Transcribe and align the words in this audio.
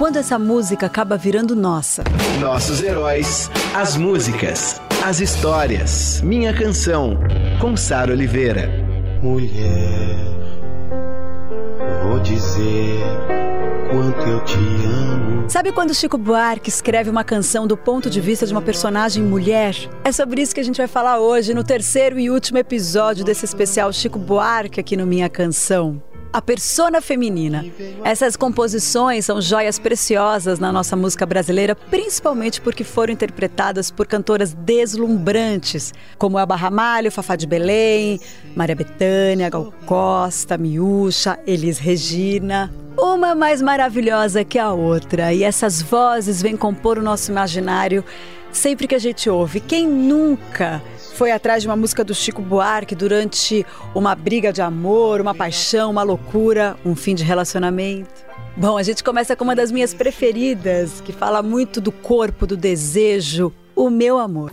Quando 0.00 0.16
essa 0.16 0.38
música 0.38 0.86
acaba 0.86 1.18
virando 1.18 1.54
nossa? 1.54 2.02
Nossos 2.40 2.82
heróis, 2.82 3.50
as 3.74 3.98
músicas, 3.98 4.80
as 5.04 5.20
histórias. 5.20 6.22
Minha 6.22 6.56
Canção, 6.56 7.18
com 7.60 7.76
Sara 7.76 8.10
Oliveira. 8.10 8.70
Mulher, 9.22 10.16
vou 12.02 12.18
dizer 12.20 12.98
quanto 13.90 14.26
eu 14.26 14.42
te 14.46 14.56
amo. 14.56 15.50
Sabe 15.50 15.70
quando 15.70 15.92
Chico 15.92 16.16
Buarque 16.16 16.70
escreve 16.70 17.10
uma 17.10 17.22
canção 17.22 17.66
do 17.66 17.76
ponto 17.76 18.08
de 18.08 18.22
vista 18.22 18.46
de 18.46 18.52
uma 18.54 18.62
personagem 18.62 19.22
mulher? 19.22 19.76
É 20.02 20.10
sobre 20.10 20.40
isso 20.40 20.54
que 20.54 20.62
a 20.62 20.64
gente 20.64 20.78
vai 20.78 20.88
falar 20.88 21.18
hoje 21.18 21.52
no 21.52 21.62
terceiro 21.62 22.18
e 22.18 22.30
último 22.30 22.56
episódio 22.56 23.22
desse 23.22 23.44
especial 23.44 23.92
Chico 23.92 24.18
Buarque 24.18 24.80
aqui 24.80 24.96
no 24.96 25.06
Minha 25.06 25.28
Canção 25.28 26.00
a 26.32 26.40
persona 26.40 27.00
feminina. 27.00 27.64
Essas 28.04 28.36
composições 28.36 29.24
são 29.24 29.40
joias 29.40 29.78
preciosas 29.78 30.58
na 30.58 30.72
nossa 30.72 30.96
música 30.96 31.26
brasileira, 31.26 31.74
principalmente 31.74 32.60
porque 32.60 32.84
foram 32.84 33.12
interpretadas 33.12 33.90
por 33.90 34.06
cantoras 34.06 34.54
deslumbrantes, 34.54 35.92
como 36.18 36.38
Elba 36.38 36.56
Ramalho, 36.56 37.10
Fafá 37.10 37.36
de 37.36 37.46
Belém, 37.46 38.20
Maria 38.54 38.76
Bethânia, 38.76 39.50
Gal 39.50 39.72
Costa, 39.86 40.56
Miúcha, 40.56 41.38
Elis 41.46 41.78
Regina. 41.78 42.70
Uma 43.02 43.34
mais 43.34 43.62
maravilhosa 43.62 44.44
que 44.44 44.58
a 44.58 44.72
outra, 44.72 45.32
e 45.32 45.42
essas 45.42 45.80
vozes 45.80 46.42
vêm 46.42 46.54
compor 46.54 46.98
o 46.98 47.02
nosso 47.02 47.30
imaginário 47.30 48.04
sempre 48.52 48.86
que 48.86 48.94
a 48.94 48.98
gente 48.98 49.30
ouve. 49.30 49.58
Quem 49.58 49.88
nunca 49.88 50.82
foi 51.14 51.32
atrás 51.32 51.62
de 51.62 51.68
uma 51.68 51.76
música 51.76 52.04
do 52.04 52.14
Chico 52.14 52.42
Buarque 52.42 52.94
durante 52.94 53.64
uma 53.94 54.14
briga 54.14 54.52
de 54.52 54.60
amor, 54.60 55.20
uma 55.20 55.34
paixão, 55.34 55.90
uma 55.90 56.02
loucura, 56.02 56.76
um 56.84 56.94
fim 56.94 57.14
de 57.14 57.24
relacionamento. 57.24 58.10
Bom, 58.54 58.76
a 58.76 58.82
gente 58.82 59.02
começa 59.02 59.34
com 59.34 59.44
uma 59.44 59.56
das 59.56 59.72
minhas 59.72 59.94
preferidas, 59.94 61.00
que 61.00 61.12
fala 61.12 61.42
muito 61.42 61.80
do 61.80 61.90
corpo, 61.90 62.46
do 62.46 62.56
desejo, 62.56 63.50
o 63.74 63.88
meu 63.88 64.18
amor. 64.18 64.52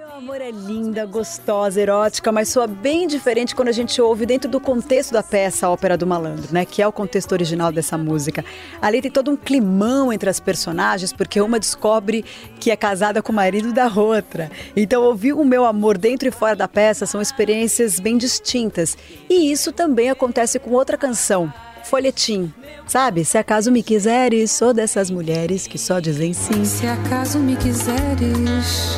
Amor 0.31 0.43
é 0.43 0.49
linda, 0.49 1.05
gostosa, 1.05 1.81
erótica, 1.81 2.31
mas 2.31 2.47
soa 2.47 2.65
bem 2.65 3.05
diferente 3.05 3.53
quando 3.53 3.67
a 3.67 3.73
gente 3.73 4.01
ouve 4.01 4.25
dentro 4.25 4.49
do 4.49 4.61
contexto 4.61 5.11
da 5.11 5.21
peça 5.21 5.69
Ópera 5.69 5.97
do 5.97 6.07
Malandro, 6.07 6.53
né? 6.53 6.63
Que 6.63 6.81
é 6.81 6.87
o 6.87 6.91
contexto 6.93 7.33
original 7.33 7.69
dessa 7.69 7.97
música. 7.97 8.45
Ali 8.81 9.01
tem 9.01 9.11
todo 9.11 9.29
um 9.29 9.35
climão 9.35 10.09
entre 10.13 10.29
as 10.29 10.39
personagens, 10.39 11.11
porque 11.11 11.41
uma 11.41 11.59
descobre 11.59 12.23
que 12.61 12.71
é 12.71 12.77
casada 12.77 13.21
com 13.21 13.33
o 13.33 13.35
marido 13.35 13.73
da 13.73 13.91
outra. 13.93 14.49
Então, 14.73 15.03
ouvir 15.03 15.33
o 15.33 15.43
meu 15.43 15.65
amor 15.65 15.97
dentro 15.97 16.29
e 16.29 16.31
fora 16.31 16.55
da 16.55 16.65
peça 16.65 17.05
são 17.05 17.21
experiências 17.21 17.99
bem 17.99 18.17
distintas. 18.17 18.97
E 19.29 19.51
isso 19.51 19.73
também 19.73 20.09
acontece 20.09 20.59
com 20.59 20.71
outra 20.71 20.97
canção, 20.97 21.53
folhetim. 21.83 22.53
Sabe, 22.87 23.25
se 23.25 23.37
acaso 23.37 23.69
me 23.69 23.83
quiseres, 23.83 24.51
sou 24.51 24.73
dessas 24.73 25.11
mulheres 25.11 25.67
que 25.67 25.77
só 25.77 25.99
dizem 25.99 26.31
sim. 26.31 26.63
Se 26.63 26.87
acaso 26.87 27.37
me 27.37 27.57
quiseres, 27.57 28.97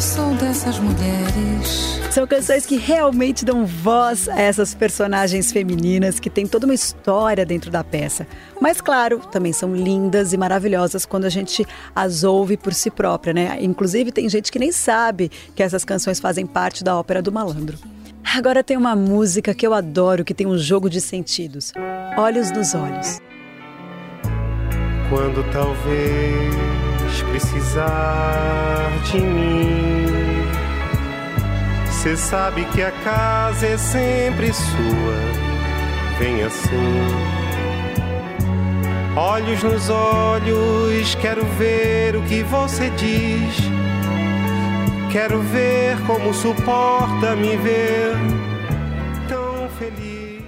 sou 0.00 0.34
dessas 0.34 0.78
mulheres. 0.78 2.00
São 2.10 2.26
canções 2.26 2.64
que 2.64 2.76
realmente 2.76 3.44
dão 3.44 3.66
voz 3.66 4.28
a 4.28 4.40
essas 4.40 4.74
personagens 4.74 5.52
femininas 5.52 6.20
que 6.20 6.30
têm 6.30 6.46
toda 6.46 6.66
uma 6.66 6.74
história 6.74 7.44
dentro 7.44 7.70
da 7.70 7.82
peça. 7.82 8.26
Mas, 8.60 8.80
claro, 8.80 9.20
também 9.30 9.52
são 9.52 9.74
lindas 9.74 10.32
e 10.32 10.36
maravilhosas 10.36 11.04
quando 11.04 11.24
a 11.24 11.28
gente 11.28 11.66
as 11.94 12.24
ouve 12.24 12.56
por 12.56 12.72
si 12.72 12.90
própria, 12.90 13.32
né? 13.32 13.58
Inclusive, 13.60 14.12
tem 14.12 14.28
gente 14.28 14.52
que 14.52 14.58
nem 14.58 14.72
sabe 14.72 15.30
que 15.54 15.62
essas 15.62 15.84
canções 15.84 16.20
fazem 16.20 16.46
parte 16.46 16.84
da 16.84 16.96
ópera 16.96 17.22
do 17.22 17.32
malandro. 17.32 17.78
Agora 18.34 18.62
tem 18.62 18.76
uma 18.76 18.96
música 18.96 19.54
que 19.54 19.66
eu 19.66 19.72
adoro, 19.72 20.24
que 20.24 20.34
tem 20.34 20.46
um 20.46 20.58
jogo 20.58 20.90
de 20.90 21.00
sentidos. 21.00 21.72
Olhos 22.16 22.50
nos 22.50 22.74
olhos. 22.74 23.18
Quando 25.08 25.44
talvez 25.52 26.75
precisar 27.24 28.90
de 29.04 29.18
mim, 29.18 30.06
cê 31.90 32.16
sabe 32.16 32.64
que 32.66 32.82
a 32.82 32.90
casa 32.90 33.66
é 33.66 33.76
sempre 33.76 34.52
sua. 34.52 35.46
Vem 36.18 36.42
assim. 36.42 37.36
Olhos 39.16 39.62
nos 39.62 39.88
olhos, 39.88 41.14
quero 41.16 41.44
ver 41.58 42.16
o 42.16 42.22
que 42.22 42.42
você 42.42 42.90
diz. 42.90 43.56
Quero 45.10 45.40
ver 45.40 45.96
como 46.06 46.34
suporta 46.34 47.34
me 47.34 47.56
ver 47.56 48.14
tão 49.26 49.68
feliz. 49.78 50.42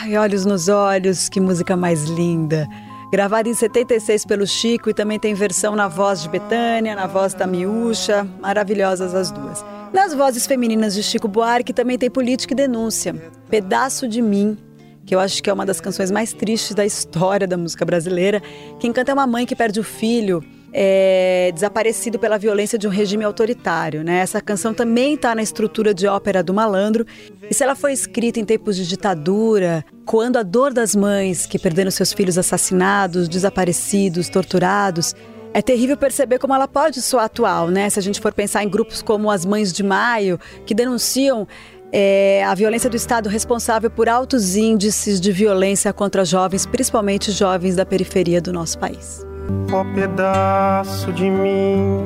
Ai, 0.00 0.16
olhos 0.16 0.46
nos 0.46 0.68
olhos, 0.68 1.28
que 1.28 1.40
música 1.40 1.76
mais 1.76 2.04
linda. 2.04 2.66
Gravada 3.10 3.48
em 3.48 3.54
76 3.54 4.24
pelo 4.24 4.46
Chico 4.46 4.90
e 4.90 4.94
também 4.94 5.18
tem 5.18 5.32
versão 5.32 5.76
na 5.76 5.86
voz 5.86 6.22
de 6.22 6.28
Betânia, 6.28 6.94
na 6.94 7.06
voz 7.06 7.34
da 7.34 7.46
Miúcha, 7.46 8.26
maravilhosas 8.40 9.14
as 9.14 9.30
duas. 9.30 9.64
Nas 9.92 10.12
vozes 10.12 10.44
femininas 10.44 10.92
de 10.92 11.04
Chico 11.04 11.28
Buarque 11.28 11.72
também 11.72 11.96
tem 11.96 12.10
Política 12.10 12.52
e 12.52 12.56
Denúncia, 12.56 13.14
Pedaço 13.48 14.08
de 14.08 14.20
Mim, 14.20 14.58
que 15.06 15.14
eu 15.14 15.20
acho 15.20 15.40
que 15.40 15.48
é 15.48 15.52
uma 15.52 15.64
das 15.64 15.80
canções 15.80 16.10
mais 16.10 16.32
tristes 16.32 16.74
da 16.74 16.84
história 16.84 17.46
da 17.46 17.56
música 17.56 17.84
brasileira. 17.84 18.42
Quem 18.80 18.92
canta 18.92 19.12
é 19.12 19.14
uma 19.14 19.26
mãe 19.26 19.46
que 19.46 19.54
perde 19.54 19.78
o 19.78 19.84
filho 19.84 20.42
é, 20.72 21.50
desaparecido 21.54 22.18
pela 22.18 22.38
violência 22.38 22.78
de 22.78 22.86
um 22.86 22.90
regime 22.90 23.24
autoritário. 23.24 24.02
Né? 24.02 24.18
Essa 24.18 24.40
canção 24.40 24.74
também 24.74 25.14
está 25.14 25.34
na 25.34 25.42
estrutura 25.42 25.94
de 25.94 26.06
ópera 26.06 26.42
do 26.42 26.52
malandro. 26.52 27.06
E 27.48 27.54
se 27.54 27.62
ela 27.62 27.74
foi 27.74 27.92
escrita 27.92 28.40
em 28.40 28.44
tempos 28.44 28.76
de 28.76 28.86
ditadura, 28.86 29.84
quando 30.04 30.36
a 30.36 30.42
dor 30.42 30.72
das 30.72 30.94
mães 30.94 31.46
que 31.46 31.58
perderam 31.58 31.90
seus 31.90 32.12
filhos 32.12 32.36
assassinados, 32.38 33.28
desaparecidos, 33.28 34.28
torturados, 34.28 35.14
é 35.54 35.62
terrível 35.62 35.96
perceber 35.96 36.38
como 36.38 36.54
ela 36.54 36.68
pode 36.68 37.00
soar 37.00 37.24
atual, 37.24 37.70
né? 37.70 37.88
Se 37.88 37.98
a 37.98 38.02
gente 38.02 38.20
for 38.20 38.32
pensar 38.32 38.62
em 38.62 38.68
grupos 38.68 39.00
como 39.00 39.30
as 39.30 39.46
Mães 39.46 39.72
de 39.72 39.82
Maio, 39.82 40.38
que 40.66 40.74
denunciam 40.74 41.48
é, 41.90 42.44
a 42.44 42.54
violência 42.54 42.90
do 42.90 42.96
Estado 42.96 43.28
responsável 43.28 43.90
por 43.90 44.06
altos 44.06 44.54
índices 44.54 45.18
de 45.18 45.32
violência 45.32 45.92
contra 45.94 46.26
jovens, 46.26 46.66
principalmente 46.66 47.32
jovens 47.32 47.74
da 47.74 47.86
periferia 47.86 48.38
do 48.38 48.52
nosso 48.52 48.78
país. 48.78 49.24
Ó 49.72 49.84
pedaço 49.94 51.12
de 51.12 51.28
mim, 51.28 52.02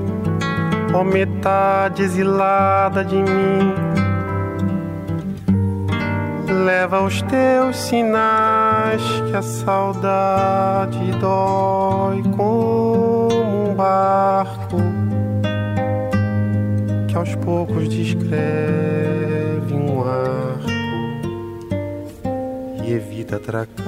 ó 0.95 1.05
metade 1.05 2.03
exilada 2.03 3.05
de 3.05 3.17
mim, 3.17 3.75
leva 6.65 7.03
os 7.03 7.23
teus 7.23 7.77
sinais 7.77 9.03
que 9.31 9.37
a 9.37 9.43
saudade 9.43 11.13
dói 11.21 12.23
como 12.37 13.29
um 13.71 13.75
barco 13.75 14.77
que 17.09 17.17
aos 17.17 17.35
poucos 17.37 17.89
descreve 17.89 19.75
um 19.75 20.03
arco 20.03 20.71
e 22.85 22.93
evita 22.93 23.37
atracar 23.37 23.81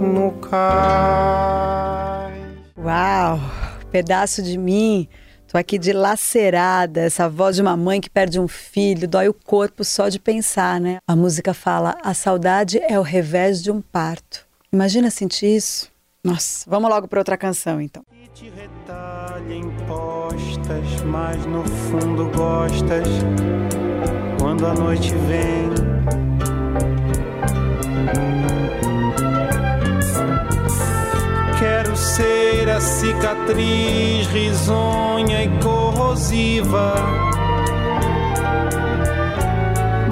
no 0.00 0.32
cais. 0.50 2.38
Uau! 2.76 3.40
Pedaço 3.90 4.42
de 4.42 4.58
mim 4.58 5.08
Tô 5.50 5.56
aqui 5.56 5.78
dilacerada, 5.78 7.00
essa 7.00 7.26
voz 7.26 7.56
de 7.56 7.62
uma 7.62 7.74
mãe 7.74 8.02
que 8.02 8.10
perde 8.10 8.38
um 8.38 8.46
filho, 8.46 9.08
dói 9.08 9.30
o 9.30 9.34
corpo 9.34 9.82
só 9.82 10.10
de 10.10 10.18
pensar, 10.18 10.78
né? 10.78 10.98
A 11.06 11.16
música 11.16 11.54
fala: 11.54 11.96
a 12.04 12.12
saudade 12.12 12.78
é 12.86 12.98
o 12.98 13.02
revés 13.02 13.62
de 13.62 13.70
um 13.70 13.80
parto. 13.80 14.46
Imagina 14.70 15.10
sentir 15.10 15.56
isso? 15.56 15.90
Nossa, 16.22 16.68
vamos 16.68 16.90
logo 16.90 17.08
para 17.08 17.20
outra 17.20 17.38
canção 17.38 17.80
então. 17.80 18.02
E 18.12 18.28
te 18.28 18.50
retalha 18.50 19.54
impostas, 19.54 21.02
mas 21.06 21.46
no 21.46 21.64
fundo 21.64 22.30
gostas 22.36 23.08
quando 24.38 24.66
a 24.66 24.74
noite 24.74 25.14
vem. 25.14 26.57
A 32.78 32.80
cicatriz 32.80 34.28
risonha 34.28 35.42
e 35.42 35.48
corrosiva, 35.60 36.94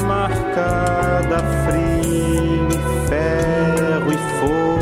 marcada 0.05 1.39
frio 1.65 2.69
ferro 3.07 4.13
e 4.13 4.17
fogo, 4.41 4.81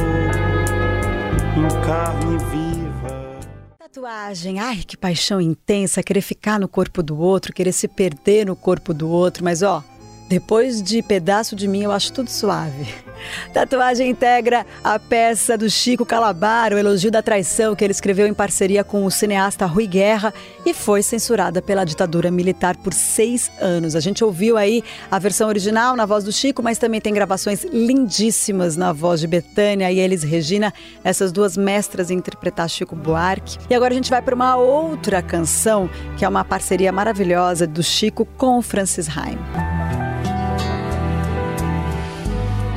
em 1.59 1.69
carne 1.87 2.39
viva. 2.51 3.39
Tatuagem, 3.79 4.61
ai 4.61 4.79
que 4.79 4.97
paixão 4.97 5.39
intensa, 5.39 6.03
querer 6.03 6.23
ficar 6.23 6.59
no 6.59 6.67
corpo 6.69 7.03
do 7.03 7.19
outro, 7.19 7.53
querer 7.53 7.73
se 7.73 7.87
perder 7.87 8.47
no 8.47 8.57
corpo 8.57 8.95
do 8.95 9.11
outro, 9.11 9.45
mas 9.45 9.63
ó, 9.63 9.85
depois 10.29 10.83
de 10.83 11.03
pedaço 11.03 11.55
de 11.55 11.69
mim 11.69 11.83
eu 11.83 11.93
acho 11.93 12.13
tudo 12.13 12.31
suave. 12.31 12.87
Tatuagem 13.53 14.11
integra 14.11 14.67
a 14.83 14.99
peça 14.99 15.57
do 15.57 15.69
Chico 15.71 16.05
Calabar, 16.05 16.73
o 16.73 16.79
elogio 16.79 17.11
da 17.11 17.23
traição 17.23 17.75
que 17.75 17.85
ele 17.85 17.93
escreveu 17.93 18.27
em 18.27 18.35
parceria 18.35 18.83
com 18.83 19.05
o 19.05 19.11
cineasta 19.11 19.67
Rui 19.67 19.87
Guerra 19.87 20.33
e 20.65 20.75
foi 20.75 21.03
censurada 21.03 21.63
pela 21.63 21.85
ditadura 21.85 22.31
militar 22.31 22.77
por 22.77 22.93
seis 22.93 23.51
anos. 23.61 23.95
A 23.95 24.01
gente 24.01 24.25
ouviu 24.25 24.57
aí 24.57 24.83
a 25.11 25.19
versão 25.19 25.49
original 25.49 25.97
na 25.97 26.07
voz 26.07 26.25
do 26.25 26.33
Chico, 26.33 26.63
mas 26.63 26.79
também 26.79 27.01
tem 27.01 27.13
gravações 27.13 27.65
lindíssimas 27.65 28.77
na 28.77 28.93
voz 28.93 29.21
de 29.21 29.27
Betânia 29.27 29.91
e 29.91 29.99
Elis 29.99 30.23
Regina, 30.23 30.73
essas 31.03 31.33
duas 31.33 31.57
mestras 31.57 32.11
em 32.11 32.17
interpretar 32.17 32.69
Chico 32.69 32.97
Buarque. 32.97 33.59
E 33.69 33.75
agora 33.75 33.93
a 33.93 33.97
gente 33.97 34.11
vai 34.11 34.23
para 34.23 34.35
uma 34.35 34.57
outra 34.57 35.23
canção, 35.23 35.89
que 36.17 36.25
é 36.25 36.29
uma 36.29 36.45
parceria 36.45 36.93
maravilhosa 36.93 37.67
do 37.67 37.83
Chico 37.83 38.25
com 38.37 38.59
o 38.59 38.63
Francis 38.63 39.09
Haim. 39.09 39.84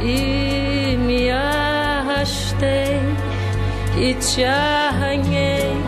E 0.07 0.95
me 0.95 1.29
arrastei 1.29 3.01
e 3.97 4.13
te 4.13 4.45
arranhei 4.45 5.83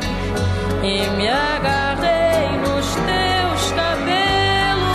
e 0.83 1.07
me 1.15 1.29
agarrei 1.29 2.57
nos 2.57 2.95
teus 2.95 3.71
cabelos, 3.71 4.89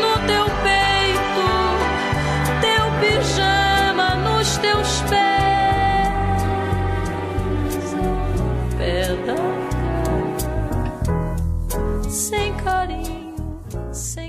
no 0.00 0.12
teu 0.26 0.46
peito, 0.64 1.48
teu 2.62 2.84
pijama 3.00 4.08
nos 4.14 4.56
teus 4.58 5.02
pés, 5.10 5.26
ao 9.28 9.46
sem 12.10 12.54
carinho, 12.54 13.60
sem 13.92 14.25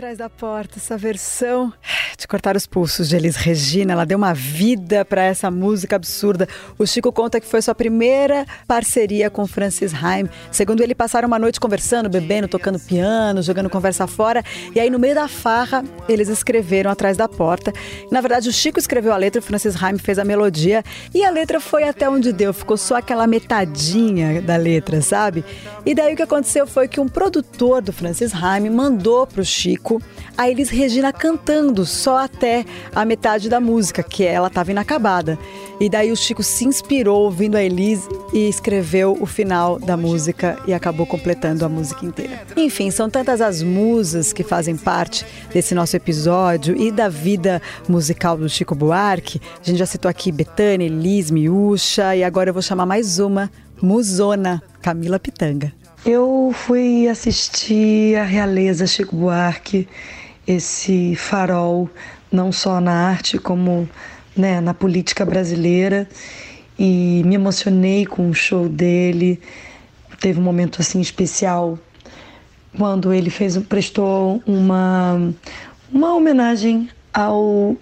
atrás 0.00 0.16
da 0.16 0.30
porta, 0.30 0.78
essa 0.78 0.96
versão 0.96 1.70
cortar 2.30 2.56
os 2.56 2.64
pulsos 2.64 3.08
de 3.08 3.16
Elis 3.16 3.34
Regina, 3.34 3.92
ela 3.92 4.06
deu 4.06 4.16
uma 4.16 4.32
vida 4.32 5.04
para 5.04 5.24
essa 5.24 5.50
música 5.50 5.96
absurda. 5.96 6.46
O 6.78 6.86
Chico 6.86 7.10
conta 7.10 7.40
que 7.40 7.46
foi 7.46 7.60
sua 7.60 7.74
primeira 7.74 8.46
parceria 8.68 9.28
com 9.28 9.48
Francis 9.48 9.92
Haim. 9.92 10.28
Segundo 10.52 10.80
ele, 10.80 10.94
passaram 10.94 11.26
uma 11.26 11.40
noite 11.40 11.58
conversando, 11.58 12.08
bebendo, 12.08 12.46
tocando 12.46 12.78
piano, 12.78 13.42
jogando 13.42 13.68
conversa 13.68 14.06
fora. 14.06 14.44
E 14.72 14.78
aí, 14.78 14.88
no 14.88 14.98
meio 14.98 15.16
da 15.16 15.26
farra, 15.26 15.82
eles 16.08 16.28
escreveram 16.28 16.88
atrás 16.88 17.16
da 17.16 17.28
porta. 17.28 17.72
Na 18.12 18.20
verdade, 18.20 18.48
o 18.48 18.52
Chico 18.52 18.78
escreveu 18.78 19.12
a 19.12 19.16
letra, 19.16 19.40
o 19.40 19.42
Francis 19.42 19.74
Haim 19.82 19.98
fez 19.98 20.16
a 20.16 20.24
melodia. 20.24 20.84
E 21.12 21.24
a 21.24 21.30
letra 21.30 21.58
foi 21.58 21.82
até 21.82 22.08
onde 22.08 22.32
deu, 22.32 22.54
ficou 22.54 22.76
só 22.76 22.98
aquela 22.98 23.26
metadinha 23.26 24.40
da 24.40 24.54
letra, 24.54 25.02
sabe? 25.02 25.44
E 25.84 25.96
daí 25.96 26.14
o 26.14 26.16
que 26.16 26.22
aconteceu 26.22 26.64
foi 26.64 26.86
que 26.86 27.00
um 27.00 27.08
produtor 27.08 27.82
do 27.82 27.92
Francis 27.92 28.32
Haim 28.32 28.70
mandou 28.70 29.26
pro 29.26 29.44
Chico 29.44 30.00
a 30.38 30.48
Elis 30.48 30.70
Regina 30.70 31.12
cantando 31.12 31.84
só 31.84 32.19
até 32.24 32.64
a 32.94 33.04
metade 33.04 33.48
da 33.48 33.60
música, 33.60 34.02
que 34.02 34.24
ela 34.24 34.48
estava 34.48 34.70
inacabada. 34.70 35.38
E 35.80 35.88
daí 35.88 36.12
o 36.12 36.16
Chico 36.16 36.42
se 36.42 36.64
inspirou 36.64 37.22
ouvindo 37.22 37.56
a 37.56 37.62
Elis 37.62 38.06
e 38.32 38.48
escreveu 38.48 39.16
o 39.20 39.26
final 39.26 39.78
da 39.78 39.96
música 39.96 40.58
e 40.66 40.74
acabou 40.74 41.06
completando 41.06 41.64
a 41.64 41.68
música 41.68 42.04
inteira. 42.04 42.42
Enfim, 42.56 42.90
são 42.90 43.08
tantas 43.08 43.40
as 43.40 43.62
musas 43.62 44.32
que 44.32 44.42
fazem 44.42 44.76
parte 44.76 45.24
desse 45.52 45.74
nosso 45.74 45.96
episódio 45.96 46.76
e 46.76 46.90
da 46.90 47.08
vida 47.08 47.62
musical 47.88 48.36
do 48.36 48.48
Chico 48.48 48.74
Buarque. 48.74 49.40
A 49.60 49.64
gente 49.64 49.78
já 49.78 49.86
citou 49.86 50.08
aqui 50.08 50.30
Betânia, 50.30 50.86
Elis, 50.86 51.30
Miúcha 51.30 52.14
e 52.14 52.22
agora 52.22 52.50
eu 52.50 52.54
vou 52.54 52.62
chamar 52.62 52.86
mais 52.86 53.18
uma, 53.18 53.50
Musona, 53.80 54.62
Camila 54.82 55.18
Pitanga. 55.18 55.72
Eu 56.04 56.50
fui 56.54 57.08
assistir 57.08 58.16
a 58.16 58.24
Realeza 58.24 58.86
Chico 58.86 59.14
Buarque, 59.14 59.86
esse 60.50 61.14
farol, 61.14 61.88
não 62.30 62.50
só 62.50 62.80
na 62.80 62.92
arte, 62.92 63.38
como 63.38 63.88
né, 64.36 64.60
na 64.60 64.74
política 64.74 65.24
brasileira, 65.24 66.08
e 66.78 67.22
me 67.24 67.36
emocionei 67.36 68.04
com 68.04 68.28
o 68.28 68.34
show 68.34 68.68
dele. 68.68 69.40
Teve 70.18 70.40
um 70.40 70.42
momento 70.42 70.80
assim 70.80 71.00
especial 71.00 71.78
quando 72.76 73.12
ele 73.12 73.30
fez, 73.30 73.56
prestou 73.58 74.42
uma, 74.46 75.32
uma 75.92 76.14
homenagem 76.14 76.88
ao 77.12 77.76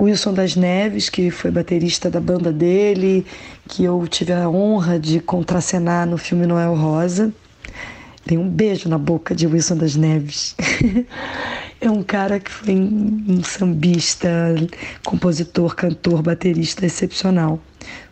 Wilson 0.00 0.34
das 0.34 0.56
Neves, 0.56 1.08
que 1.08 1.30
foi 1.30 1.50
baterista 1.50 2.10
da 2.10 2.20
banda 2.20 2.52
dele, 2.52 3.26
que 3.68 3.84
eu 3.84 4.06
tive 4.06 4.32
a 4.32 4.48
honra 4.48 4.98
de 4.98 5.20
contracenar 5.20 6.06
no 6.06 6.18
filme 6.18 6.46
Noel 6.46 6.74
Rosa. 6.74 7.32
Dei 8.26 8.38
um 8.38 8.48
beijo 8.48 8.88
na 8.88 8.98
boca 8.98 9.34
de 9.34 9.46
Wilson 9.46 9.76
das 9.76 9.96
Neves. 9.96 10.56
é 11.86 11.90
um 11.90 12.02
cara 12.02 12.40
que 12.40 12.50
foi 12.50 12.74
um 12.74 13.42
sambista, 13.42 14.28
compositor, 15.04 15.74
cantor, 15.74 16.22
baterista 16.22 16.86
excepcional. 16.86 17.60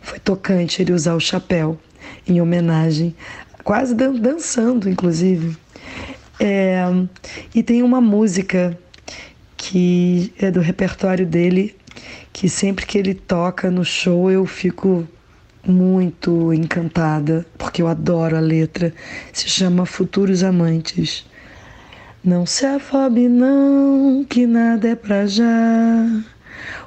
Foi 0.01 0.19
tocante 0.19 0.81
ele 0.81 0.93
usar 0.93 1.15
o 1.15 1.19
chapéu 1.19 1.79
em 2.27 2.39
homenagem, 2.39 3.15
quase 3.63 3.95
dan 3.95 4.13
dançando, 4.13 4.89
inclusive. 4.89 5.57
É, 6.39 6.83
e 7.53 7.63
tem 7.63 7.81
uma 7.81 8.01
música 8.01 8.77
que 9.57 10.33
é 10.37 10.51
do 10.51 10.59
repertório 10.59 11.25
dele, 11.25 11.75
que 12.31 12.49
sempre 12.49 12.85
que 12.85 12.97
ele 12.97 13.13
toca 13.13 13.71
no 13.71 13.83
show 13.83 14.29
eu 14.29 14.45
fico 14.45 15.07
muito 15.65 16.53
encantada, 16.53 17.45
porque 17.57 17.81
eu 17.81 17.87
adoro 17.87 18.35
a 18.35 18.39
letra. 18.39 18.93
Se 19.31 19.49
chama 19.49 19.85
Futuros 19.85 20.43
Amantes. 20.43 21.25
Não 22.23 22.45
se 22.45 22.65
afobe 22.65 23.27
não, 23.27 24.23
que 24.23 24.47
nada 24.47 24.87
é 24.87 24.95
pra 24.95 25.25
já. 25.25 25.45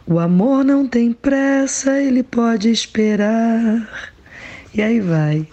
O 0.07 0.19
amor 0.19 0.65
não 0.65 0.89
tem 0.89 1.13
pressa, 1.13 2.01
ele 2.01 2.23
pode 2.23 2.71
esperar. 2.71 3.87
E 4.75 4.81
aí 4.81 4.99
vai. 4.99 5.47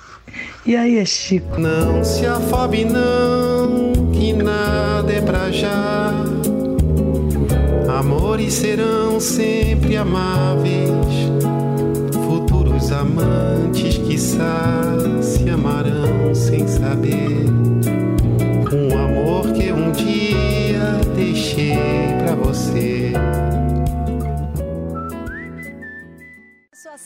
E 0.66 0.78
aí 0.78 0.98
é 0.98 1.04
Chico. 1.04 1.60
Não 1.60 2.02
se 2.02 2.26
afobe 2.26 2.86
não, 2.86 3.92
que 4.14 4.32
nada 4.32 5.12
é 5.12 5.20
pra 5.20 5.52
já. 5.52 6.14
Amores 8.00 8.54
serão 8.54 9.20
sempre 9.20 9.98
amáveis, 9.98 11.30
futuros 12.26 12.90
amantes 12.90 13.98
que 13.98 14.18
se 14.18 15.50
amarão 15.50 16.34
sem 16.34 16.66
saber. 16.70 17.33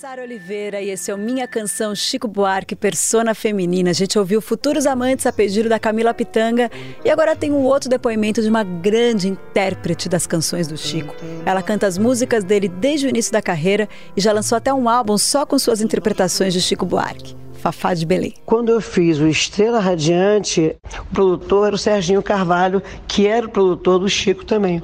Sara 0.08 0.22
Oliveira 0.22 0.82
e 0.82 0.90
esse 0.90 1.12
é 1.12 1.14
o 1.14 1.18
Minha 1.18 1.46
Canção 1.46 1.94
Chico 1.94 2.30
Buarque, 2.30 2.78
Persona 2.78 3.36
Feminina. 3.36 3.90
A 3.90 3.94
gente 3.94 4.18
ouviu 4.18 4.40
Futuros 4.40 4.86
Amantes 4.86 5.26
a 5.26 5.34
pedido 5.34 5.68
da 5.68 5.78
Camila 5.78 6.14
Pitanga 6.14 6.72
e 7.04 7.10
agora 7.10 7.36
tem 7.36 7.52
um 7.52 7.66
outro 7.66 7.90
depoimento 7.90 8.42
de 8.42 8.48
uma 8.48 8.64
grande 8.64 9.28
intérprete 9.28 10.08
das 10.08 10.26
canções 10.26 10.66
do 10.66 10.78
Chico. 10.78 11.14
Ela 11.46 11.62
canta 11.62 11.86
as 11.86 11.98
músicas 11.98 12.46
dele 12.46 12.70
desde 12.70 13.06
o 13.06 13.10
início 13.10 13.34
da 13.34 13.42
carreira 13.42 13.90
e 14.16 14.22
já 14.22 14.32
lançou 14.32 14.58
até 14.58 14.74
um 14.74 14.88
álbum 14.88 15.18
só 15.18 15.46
com 15.46 15.60
suas 15.60 15.82
interpretações 15.82 16.54
de 16.54 16.62
Chico 16.62 16.86
Buarque. 16.86 17.36
Fafá 17.56 17.94
de 17.94 18.06
Belém. 18.06 18.34
Quando 18.46 18.72
eu 18.72 18.80
fiz 18.80 19.20
o 19.20 19.28
Estrela 19.28 19.82
Radiante, 19.82 20.74
o 21.02 21.14
produtor 21.14 21.68
era 21.68 21.76
o 21.76 21.78
Serginho 21.78 22.24
Carvalho, 22.24 22.82
que 23.10 23.28
era 23.28 23.46
o 23.46 23.50
produtor 23.50 24.00
do 24.00 24.08
Chico 24.08 24.46
também. 24.46 24.82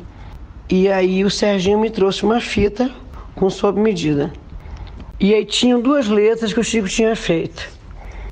E 0.70 0.90
aí 0.90 1.24
o 1.24 1.32
Serginho 1.32 1.80
me 1.80 1.90
trouxe 1.90 2.26
uma 2.26 2.42
fita 2.42 2.92
com 3.36 3.50
sob 3.50 3.80
medida. 3.80 4.34
E 5.24 5.34
aí 5.34 5.46
tinham 5.46 5.80
duas 5.80 6.10
letras 6.10 6.52
que 6.52 6.60
o 6.60 6.64
Chico 6.66 6.90
tinha 6.90 7.16
feito. 7.16 7.72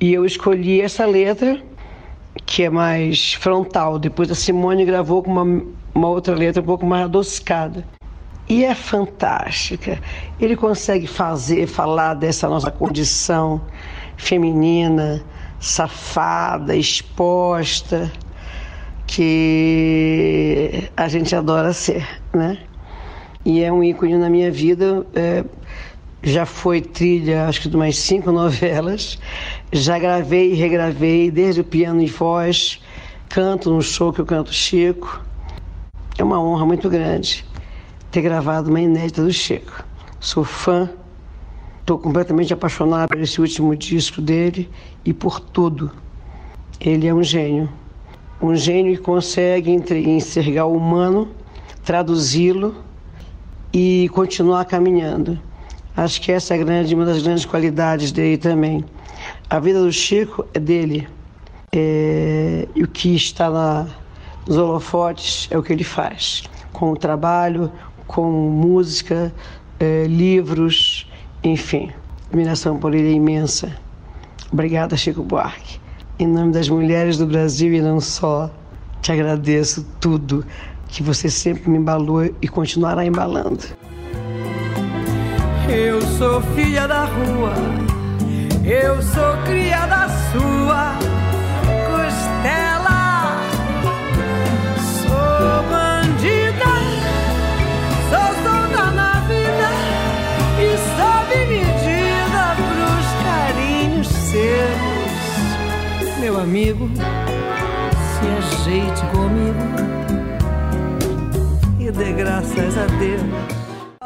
E 0.01 0.13
eu 0.13 0.25
escolhi 0.25 0.81
essa 0.81 1.05
letra, 1.05 1.57
que 2.45 2.63
é 2.63 2.69
mais 2.69 3.33
frontal. 3.35 3.97
Depois 3.97 4.29
a 4.29 4.35
Simone 4.35 4.83
gravou 4.83 5.23
com 5.23 5.31
uma, 5.31 5.63
uma 5.95 6.09
outra 6.09 6.35
letra 6.35 6.61
um 6.61 6.65
pouco 6.65 6.85
mais 6.85 7.05
adoscada. 7.05 7.87
E 8.49 8.65
é 8.65 8.75
fantástica. 8.75 10.01
Ele 10.37 10.53
consegue 10.53 11.07
fazer, 11.07 11.65
falar 11.65 12.13
dessa 12.15 12.49
nossa 12.49 12.69
condição 12.69 13.61
feminina, 14.17 15.23
safada, 15.61 16.75
exposta, 16.75 18.11
que 19.07 20.89
a 20.97 21.07
gente 21.07 21.33
adora 21.33 21.71
ser, 21.71 22.05
né? 22.33 22.57
E 23.45 23.63
é 23.63 23.71
um 23.71 23.81
ícone 23.81 24.17
na 24.17 24.29
minha 24.29 24.51
vida. 24.51 25.05
É, 25.15 25.45
já 26.23 26.45
foi 26.45 26.81
trilha, 26.81 27.47
acho 27.47 27.61
que 27.61 27.69
de 27.69 27.75
umas 27.75 27.97
cinco 27.97 28.31
novelas. 28.31 29.17
Já 29.71 29.97
gravei 29.97 30.51
e 30.51 30.55
regravei, 30.55 31.31
desde 31.31 31.61
o 31.61 31.63
piano 31.63 32.01
e 32.01 32.07
voz, 32.07 32.79
canto 33.29 33.71
no 33.71 33.81
show 33.81 34.13
que 34.13 34.21
eu 34.21 34.25
canto 34.25 34.53
Chico. 34.53 35.21
É 36.17 36.23
uma 36.23 36.41
honra 36.41 36.65
muito 36.65 36.89
grande 36.89 37.45
ter 38.11 38.21
gravado 38.21 38.69
uma 38.69 38.81
inédita 38.81 39.23
do 39.23 39.31
Chico. 39.31 39.83
Sou 40.19 40.43
fã, 40.43 40.89
estou 41.79 41.97
completamente 41.97 42.53
apaixonada 42.53 43.07
por 43.07 43.19
esse 43.19 43.41
último 43.41 43.75
disco 43.75 44.21
dele 44.21 44.69
e 45.03 45.13
por 45.13 45.39
tudo. 45.39 45.91
Ele 46.79 47.07
é 47.07 47.13
um 47.13 47.23
gênio. 47.23 47.69
Um 48.41 48.55
gênio 48.55 48.95
que 48.95 49.01
consegue 49.01 49.71
enxergar 49.71 50.65
o 50.65 50.75
humano, 50.75 51.29
traduzi-lo 51.83 52.75
e 53.73 54.09
continuar 54.13 54.65
caminhando. 54.65 55.39
Acho 55.95 56.21
que 56.21 56.31
essa 56.31 56.55
é 56.55 56.57
grande, 56.57 56.95
uma 56.95 57.05
das 57.05 57.21
grandes 57.21 57.45
qualidades 57.45 58.11
dele 58.11 58.37
também. 58.37 58.83
A 59.49 59.59
vida 59.59 59.81
do 59.81 59.91
Chico 59.91 60.45
é 60.53 60.59
dele. 60.59 61.07
É, 61.73 62.67
e 62.75 62.83
o 62.83 62.87
que 62.87 63.15
está 63.15 63.49
na, 63.49 63.87
nos 64.47 64.57
holofotes 64.57 65.47
é 65.51 65.57
o 65.57 65.63
que 65.63 65.73
ele 65.73 65.83
faz. 65.83 66.43
Com 66.71 66.91
o 66.91 66.97
trabalho, 66.97 67.71
com 68.07 68.31
música, 68.31 69.33
é, 69.79 70.05
livros, 70.05 71.09
enfim. 71.43 71.91
A 72.25 72.27
admiração 72.29 72.77
por 72.77 72.93
ele 72.93 73.09
é 73.09 73.13
imensa. 73.13 73.75
Obrigada, 74.51 74.95
Chico 74.95 75.23
Buarque. 75.23 75.79
Em 76.19 76.27
nome 76.27 76.51
das 76.51 76.69
mulheres 76.69 77.17
do 77.17 77.25
Brasil 77.25 77.73
e 77.73 77.81
não 77.81 77.99
só, 77.99 78.51
te 79.01 79.11
agradeço 79.11 79.85
tudo 79.99 80.45
que 80.87 81.01
você 81.01 81.29
sempre 81.29 81.69
me 81.69 81.77
embalou 81.77 82.23
e 82.41 82.47
continuará 82.47 83.05
embalando. 83.05 83.63
Eu 85.73 86.01
sou 86.01 86.41
filha 86.53 86.85
da 86.85 87.05
rua, 87.05 87.53
eu 88.65 89.01
sou 89.01 89.37
cria 89.45 89.85
da 89.85 90.09
sua 90.29 90.99
costela. 91.87 93.39
Sou 94.99 95.63
bandida, 95.71 96.73
sou 98.09 98.33
solta 98.43 98.91
na 98.91 99.21
vida 99.21 99.69
e 100.59 100.75
sob 100.91 101.29
medida 101.45 102.53
pros 102.57 103.07
carinhos 103.23 104.09
seus. 104.09 106.19
Meu 106.19 106.37
amigo, 106.37 106.89
se 107.95 108.27
ajeite 108.27 109.05
comigo 109.13 109.71
e 111.79 111.89
dê 111.89 112.11
graças 112.11 112.77
a 112.77 112.87
Deus. 112.99 113.60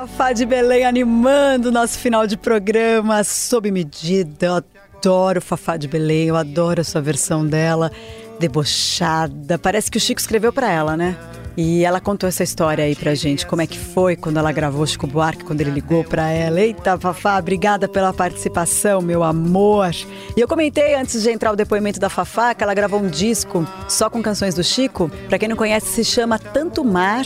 Fafá 0.05 0.33
de 0.33 0.45
Belém 0.45 0.85
animando 0.85 1.69
o 1.69 1.71
nosso 1.71 1.97
final 1.97 2.27
de 2.27 2.37
programa 2.37 3.23
sob 3.23 3.71
medida. 3.71 4.45
Eu 4.45 4.53
adoro 4.53 5.41
Fafá 5.41 5.77
de 5.77 5.87
Belém, 5.87 6.27
eu 6.27 6.35
adoro 6.35 6.79
a 6.79 6.83
sua 6.83 7.01
versão 7.01 7.43
dela, 7.43 7.91
debochada. 8.39 9.57
Parece 9.57 9.89
que 9.89 9.97
o 9.97 9.99
Chico 9.99 10.21
escreveu 10.21 10.53
para 10.53 10.71
ela, 10.71 10.95
né? 10.95 11.17
E 11.57 11.83
ela 11.83 11.99
contou 11.99 12.29
essa 12.29 12.43
história 12.43 12.85
aí 12.85 12.95
pra 12.95 13.15
gente, 13.15 13.47
como 13.47 13.63
é 13.63 13.67
que 13.67 13.79
foi 13.79 14.15
quando 14.15 14.37
ela 14.37 14.51
gravou 14.51 14.85
Chico 14.85 15.07
Buarque, 15.07 15.43
quando 15.43 15.61
ele 15.61 15.71
ligou 15.71 16.03
pra 16.03 16.29
ela. 16.29 16.61
Eita, 16.61 16.99
Fafá, 16.99 17.39
obrigada 17.39 17.87
pela 17.87 18.13
participação, 18.13 19.01
meu 19.01 19.23
amor. 19.23 19.89
E 20.37 20.39
eu 20.39 20.47
comentei 20.47 20.93
antes 20.93 21.23
de 21.23 21.31
entrar 21.31 21.51
o 21.51 21.55
depoimento 21.55 21.99
da 21.99 22.09
Fafá 22.09 22.53
que 22.53 22.63
ela 22.63 22.75
gravou 22.75 22.99
um 22.99 23.07
disco 23.07 23.67
só 23.89 24.07
com 24.07 24.21
canções 24.21 24.53
do 24.53 24.63
Chico. 24.63 25.09
Pra 25.27 25.39
quem 25.39 25.49
não 25.49 25.55
conhece, 25.55 25.87
se 25.87 26.05
chama 26.05 26.37
Tanto 26.37 26.85
Mar 26.85 27.25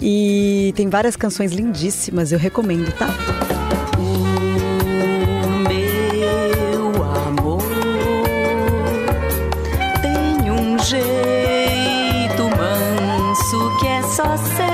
e 0.00 0.72
tem 0.76 0.88
várias 0.88 1.16
canções 1.16 1.52
lindíssimas, 1.52 2.32
eu 2.32 2.38
recomendo, 2.38 2.92
tá? 2.92 3.08
O 3.98 4.08
meu 5.68 7.02
amor 7.02 7.62
tem 10.00 10.50
um 10.50 10.78
jeito 10.78 12.42
manso 12.56 13.78
que 13.78 13.86
é 13.86 14.02
só 14.02 14.36
seu. 14.36 14.70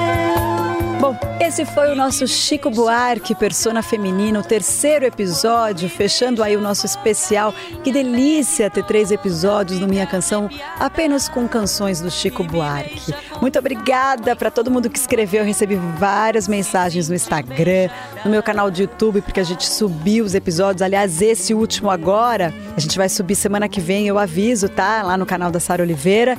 Bom, 0.98 1.14
esse 1.40 1.64
foi 1.66 1.92
o 1.92 1.94
nosso 1.94 2.26
Chico 2.26 2.70
Buarque, 2.70 3.34
persona 3.34 3.82
feminino, 3.82 4.42
terceiro 4.42 5.04
episódio, 5.04 5.90
fechando 5.90 6.42
aí 6.42 6.56
o 6.56 6.60
nosso 6.60 6.86
especial. 6.86 7.54
Que 7.84 7.92
delícia 7.92 8.70
ter 8.70 8.82
três 8.84 9.10
episódios 9.10 9.78
no 9.78 9.86
Minha 9.86 10.06
Canção, 10.06 10.48
apenas 10.80 11.28
com 11.28 11.46
canções 11.46 12.00
do 12.00 12.10
Chico 12.10 12.42
Buarque. 12.42 13.14
Muito 13.40 13.58
obrigada 13.58 14.34
para 14.34 14.50
todo 14.50 14.70
mundo 14.70 14.88
que 14.88 14.98
escreveu. 14.98 15.40
Eu 15.40 15.46
recebi 15.46 15.76
várias 15.76 16.48
mensagens 16.48 17.08
no 17.08 17.14
Instagram, 17.14 17.88
no 18.24 18.30
meu 18.30 18.42
canal 18.42 18.70
de 18.70 18.82
YouTube, 18.82 19.22
porque 19.22 19.40
a 19.40 19.44
gente 19.44 19.66
subiu 19.66 20.24
os 20.24 20.34
episódios. 20.34 20.82
Aliás, 20.82 21.20
esse 21.20 21.54
último 21.54 21.90
agora, 21.90 22.52
a 22.76 22.80
gente 22.80 22.96
vai 22.96 23.08
subir 23.08 23.34
semana 23.34 23.68
que 23.68 23.80
vem, 23.80 24.06
eu 24.06 24.18
aviso, 24.18 24.68
tá? 24.68 25.02
Lá 25.02 25.16
no 25.16 25.26
canal 25.26 25.50
da 25.50 25.60
Sara 25.60 25.82
Oliveira. 25.82 26.36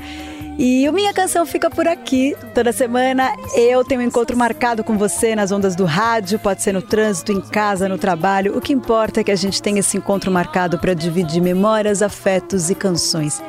E 0.59 0.89
o 0.89 0.93
Minha 0.93 1.13
Canção 1.13 1.45
fica 1.45 1.69
por 1.69 1.87
aqui. 1.87 2.35
Toda 2.55 2.73
semana 2.73 3.31
eu 3.55 3.85
tenho 3.85 4.01
um 4.01 4.03
encontro 4.03 4.35
marcado 4.35 4.83
com 4.83 4.97
você 4.97 5.35
nas 5.35 5.51
ondas 5.51 5.75
do 5.75 5.85
rádio, 5.85 6.39
pode 6.39 6.63
ser 6.63 6.73
no 6.73 6.81
trânsito, 6.81 7.31
em 7.31 7.39
casa, 7.39 7.87
no 7.87 7.97
trabalho. 7.97 8.57
O 8.57 8.61
que 8.61 8.73
importa 8.73 9.21
é 9.21 9.23
que 9.23 9.31
a 9.31 9.35
gente 9.35 9.61
tenha 9.61 9.81
esse 9.81 9.97
encontro 9.97 10.31
marcado 10.31 10.79
para 10.79 10.95
dividir 10.95 11.43
memórias, 11.43 12.01
afetos 12.01 12.71
e 12.71 12.75
canções. 12.75 13.39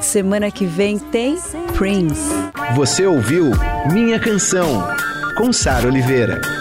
Semana 0.00 0.50
que 0.50 0.64
vem 0.64 0.98
tem 0.98 1.36
Prince. 1.76 2.30
Você 2.74 3.06
ouviu 3.06 3.50
Minha 3.92 4.18
Canção, 4.18 4.86
com 5.36 5.52
Sara 5.52 5.86
Oliveira. 5.86 6.57